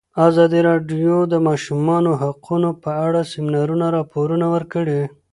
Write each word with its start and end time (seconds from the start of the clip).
ازادي 0.27 0.59
راډیو 0.69 1.15
د 1.27 1.29
د 1.33 1.35
ماشومانو 1.47 2.11
حقونه 2.21 2.69
په 2.83 2.91
اړه 3.05 3.19
د 3.23 3.27
سیمینارونو 3.31 3.85
راپورونه 3.97 4.45
ورکړي. 4.55 5.01